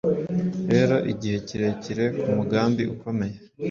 Rero 0.71 0.95
igihe 1.11 1.37
kirekire 1.47 2.05
kumugambi 2.21 2.83
ukomeye 2.93 3.37